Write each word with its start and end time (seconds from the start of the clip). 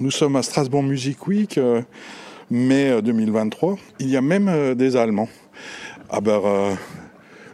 nous 0.00 0.10
sommes 0.10 0.36
à 0.36 0.42
Strasbourg 0.42 0.82
Music 0.82 1.26
Week, 1.26 1.58
euh, 1.58 1.82
mai 2.50 3.02
2023. 3.02 3.76
Il 3.98 4.08
y 4.08 4.16
a 4.16 4.22
même 4.22 4.74
des 4.74 4.96
Allemands. 4.96 5.28
Aber 6.08 6.44
uh, 6.44 6.76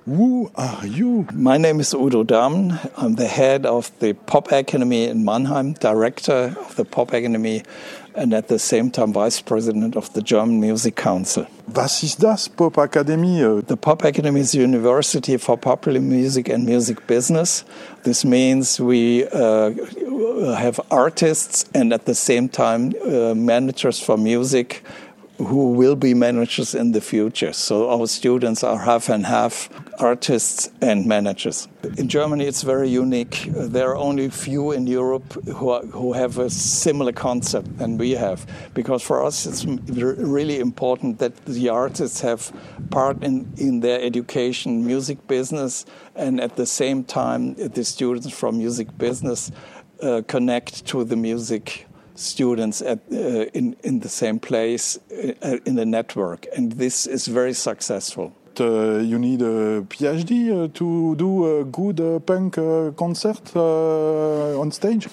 who 0.06 0.48
are 0.54 0.86
you? 0.86 1.26
My 1.34 1.58
name 1.58 1.80
is 1.80 1.92
Udo 1.92 2.24
Dahmen. 2.24 2.78
I'm 2.96 3.16
the 3.16 3.26
head 3.26 3.66
of 3.66 3.90
the 3.98 4.14
Pop 4.14 4.52
Academy 4.52 5.08
in 5.08 5.24
Mannheim, 5.24 5.74
director 5.74 6.54
of 6.58 6.76
the 6.76 6.84
Pop 6.84 7.12
Academy 7.12 7.62
and 8.16 8.32
at 8.32 8.48
the 8.48 8.58
same 8.58 8.90
time 8.90 9.12
vice 9.12 9.42
president 9.42 9.94
of 9.94 10.12
the 10.14 10.22
German 10.22 10.60
Music 10.60 10.96
Council. 10.96 11.46
Was 11.74 12.02
ist 12.02 12.22
das, 12.22 12.48
Pop 12.48 12.78
Academy? 12.78 13.40
The 13.66 13.76
Pop 13.76 14.04
Academy 14.04 14.40
is 14.40 14.54
a 14.54 14.58
university 14.58 15.36
for 15.36 15.58
popular 15.58 16.00
music 16.00 16.48
and 16.48 16.64
music 16.64 17.06
business. 17.06 17.64
This 18.04 18.24
means 18.24 18.80
we 18.80 19.26
uh, 19.28 19.70
have 20.36 20.80
artists 20.90 21.64
and 21.74 21.92
at 21.92 22.04
the 22.04 22.14
same 22.14 22.48
time 22.48 22.92
uh, 23.04 23.34
managers 23.34 24.00
for 24.00 24.16
music 24.16 24.82
who 25.38 25.72
will 25.72 25.96
be 25.96 26.14
managers 26.14 26.74
in 26.74 26.92
the 26.92 27.00
future. 27.00 27.52
So 27.52 27.90
our 27.90 28.06
students 28.06 28.64
are 28.64 28.78
half 28.78 29.10
and 29.10 29.26
half 29.26 29.68
artists 30.00 30.70
and 30.80 31.06
managers. 31.06 31.68
In 31.98 32.08
Germany, 32.08 32.46
it's 32.46 32.62
very 32.62 32.88
unique. 32.88 33.48
There 33.50 33.90
are 33.90 33.96
only 33.96 34.30
few 34.30 34.72
in 34.72 34.86
Europe 34.86 35.32
who, 35.44 35.70
are, 35.70 35.84
who 35.86 36.14
have 36.14 36.38
a 36.38 36.48
similar 36.48 37.12
concept 37.12 37.76
than 37.78 37.98
we 37.98 38.12
have. 38.12 38.46
Because 38.72 39.02
for 39.02 39.24
us, 39.24 39.46
it's 39.46 39.64
really 39.66 40.58
important 40.58 41.18
that 41.18 41.36
the 41.44 41.68
artists 41.68 42.20
have 42.22 42.50
part 42.90 43.22
in, 43.22 43.52
in 43.58 43.80
their 43.80 44.00
education, 44.00 44.86
music 44.86 45.26
business, 45.28 45.84
and 46.14 46.40
at 46.40 46.56
the 46.56 46.66
same 46.66 47.04
time, 47.04 47.54
the 47.54 47.84
students 47.84 48.30
from 48.30 48.56
music 48.56 48.96
business 48.96 49.52
uh, 50.02 50.22
connect 50.26 50.84
to 50.86 51.04
the 51.04 51.16
music 51.16 51.86
students 52.14 52.82
at, 52.82 52.98
uh, 53.12 53.44
in, 53.54 53.76
in 53.82 54.00
the 54.00 54.08
same 54.08 54.38
place 54.38 54.98
uh, 55.42 55.58
in 55.64 55.76
the 55.76 55.86
network. 55.86 56.46
And 56.56 56.72
this 56.72 57.06
is 57.06 57.26
very 57.26 57.52
successful. 57.52 58.32
Uh, 58.58 58.98
you 59.00 59.18
need 59.18 59.42
a 59.42 59.82
PhD 59.82 60.50
uh, 60.50 60.68
to 60.72 61.14
do 61.16 61.60
a 61.60 61.64
good 61.64 62.00
uh, 62.00 62.18
punk 62.20 62.56
uh, 62.56 62.90
concert 62.92 63.54
on 63.54 64.70
stage? 64.70 65.08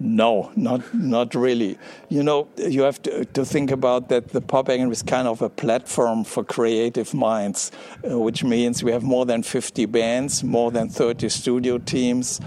No, 0.00 0.50
not 0.56 0.80
not 0.94 1.34
really. 1.34 1.76
You 2.08 2.22
know, 2.22 2.48
you 2.56 2.82
have 2.82 3.02
to, 3.02 3.24
to 3.24 3.44
think 3.44 3.70
about 3.70 4.08
that. 4.08 4.28
The 4.28 4.40
Pop 4.40 4.68
Academy 4.68 4.92
is 4.92 5.02
kind 5.02 5.28
of 5.28 5.42
a 5.42 5.50
platform 5.50 6.24
for 6.24 6.44
creative 6.44 7.12
minds, 7.12 7.72
which 8.04 8.42
means 8.42 8.82
we 8.82 8.92
have 8.92 9.02
more 9.02 9.26
than 9.26 9.42
50 9.42 9.86
bands, 9.86 10.42
more 10.42 10.70
than 10.70 10.88
30 10.88 11.28
studio 11.28 11.78
teams, 11.78 12.40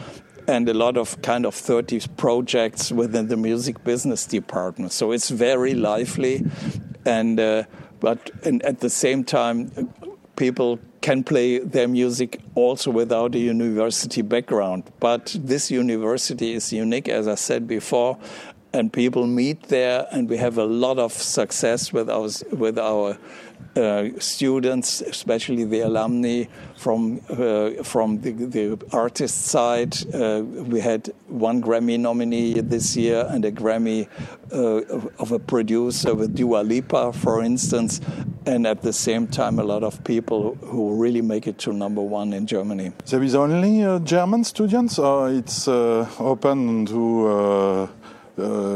and 0.47 0.67
a 0.69 0.73
lot 0.73 0.97
of 0.97 1.21
kind 1.21 1.45
of 1.45 1.55
30 1.55 2.01
projects 2.17 2.91
within 2.91 3.27
the 3.27 3.37
music 3.37 3.83
business 3.83 4.25
department. 4.25 4.91
So 4.91 5.11
it's 5.11 5.29
very 5.29 5.73
lively, 5.73 6.45
and 7.05 7.39
uh, 7.39 7.63
but 7.99 8.31
and 8.43 8.63
at 8.63 8.79
the 8.79 8.89
same 8.89 9.23
time, 9.23 9.71
people 10.35 10.79
can 11.01 11.23
play 11.23 11.59
their 11.59 11.87
music 11.87 12.39
also 12.55 12.91
without 12.91 13.35
a 13.35 13.39
university 13.39 14.21
background. 14.21 14.83
But 14.99 15.35
this 15.39 15.71
university 15.71 16.53
is 16.53 16.71
unique, 16.71 17.09
as 17.09 17.27
I 17.27 17.35
said 17.35 17.67
before, 17.67 18.17
and 18.73 18.91
people 18.91 19.27
meet 19.27 19.63
there, 19.63 20.07
and 20.11 20.29
we 20.29 20.37
have 20.37 20.57
a 20.57 20.65
lot 20.65 20.97
of 20.97 21.11
success 21.11 21.91
with 21.91 22.09
our 22.09 22.29
with 22.51 22.77
our 22.79 23.17
uh, 23.75 24.09
students, 24.19 25.01
especially 25.01 25.63
the 25.63 25.81
alumni 25.81 26.43
from 26.77 27.21
uh, 27.29 27.83
from 27.83 28.19
the, 28.21 28.31
the, 28.31 28.77
artist 28.91 29.45
side. 29.45 29.95
Uh, 30.13 30.41
we 30.43 30.79
had 30.79 31.11
one 31.27 31.61
Grammy 31.61 31.99
nominee 31.99 32.59
this 32.59 32.97
year 32.97 33.25
and 33.29 33.45
a 33.45 33.51
Grammy 33.51 34.07
uh, 34.51 34.81
of 35.19 35.31
a 35.31 35.39
producer 35.39 36.13
with 36.13 36.35
Dua 36.35 36.63
Lipa, 36.63 37.13
for 37.13 37.41
instance, 37.43 38.01
and 38.45 38.67
at 38.67 38.81
the 38.81 38.93
same 38.93 39.27
time, 39.27 39.59
a 39.59 39.63
lot 39.63 39.83
of 39.83 40.03
people 40.03 40.55
who 40.55 40.95
really 40.95 41.21
make 41.21 41.47
it 41.47 41.57
to 41.59 41.73
number 41.73 42.01
one 42.01 42.33
in 42.33 42.47
Germany. 42.47 42.91
There 43.05 43.23
is 43.23 43.35
only 43.35 43.83
uh, 43.83 43.99
German 43.99 44.43
students, 44.43 44.99
or 44.99 45.29
it's 45.29 45.67
uh, 45.67 46.09
open 46.19 46.85
to 46.87 47.89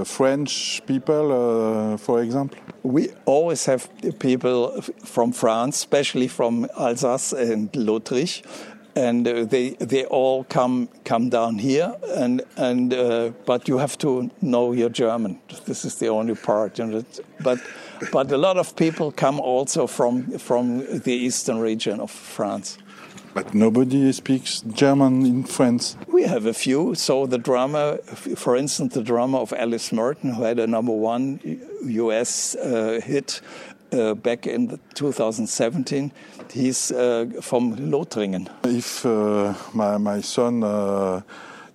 French 0.06 0.82
people, 0.86 1.32
uh, 1.32 1.98
for 1.98 2.22
example? 2.22 2.58
We 2.84 3.10
always 3.26 3.66
have 3.66 3.90
people 4.20 4.82
from 5.04 5.32
France, 5.32 5.78
especially 5.78 6.28
from 6.28 6.68
Alsace 6.78 7.34
and 7.34 7.72
Lothringen, 7.74 8.44
and 8.96 9.28
uh, 9.28 9.44
they 9.46 9.72
they 9.80 10.06
all 10.06 10.46
come 10.46 10.88
come 11.04 11.30
down 11.30 11.60
here 11.60 11.94
and 12.16 12.42
and 12.56 12.94
uh, 12.94 13.32
but 13.46 13.68
you 13.68 13.78
have 13.78 13.98
to 13.98 14.30
know 14.42 14.72
your 14.72 14.90
German. 14.90 15.40
This 15.66 15.86
is 15.86 15.96
the 15.96 16.08
only 16.08 16.36
part, 16.36 16.80
but 17.44 17.60
but 18.12 18.32
a 18.32 18.38
lot 18.38 18.58
of 18.58 18.76
people 18.76 19.12
come 19.12 19.40
also 19.40 19.88
from 19.88 20.38
from 20.38 20.80
the 21.04 21.14
eastern 21.14 21.60
region 21.60 22.00
of 22.00 22.12
France. 22.12 22.78
But 23.36 23.54
nobody 23.54 24.14
speaks 24.14 24.62
German 24.62 25.26
in 25.26 25.44
France. 25.44 25.98
We 26.08 26.24
have 26.24 26.46
a 26.46 26.54
few. 26.54 26.96
So 26.96 27.26
the 27.26 27.38
drama, 27.38 27.98
for 28.38 28.56
instance, 28.56 28.94
the 28.94 29.04
drama 29.04 29.40
of 29.40 29.52
Alice 29.52 29.92
Merton, 29.92 30.36
who 30.36 30.44
had 30.44 30.58
a 30.58 30.66
number 30.66 30.94
one 30.94 31.42
U.S. 31.84 32.56
Uh, 32.56 33.02
hit 33.04 33.42
uh, 33.92 34.14
back 34.14 34.48
in 34.48 34.80
2017, 34.94 36.14
he's 36.50 36.92
uh, 36.94 37.26
from 37.42 37.76
Lothringen. 37.76 38.48
If 38.64 39.06
uh, 39.06 39.54
my, 39.74 39.98
my 39.98 40.22
son 40.22 40.64
uh, 40.64 41.20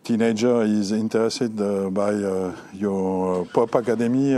teenager 0.02 0.62
is 0.62 0.92
interested 0.92 1.60
uh, 1.60 1.90
by 1.90 2.12
your 2.72 3.44
pop 3.52 3.74
academy 3.74 4.34